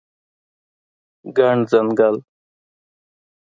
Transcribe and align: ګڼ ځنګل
ګڼ 1.37 1.57
ځنګل 1.69 2.15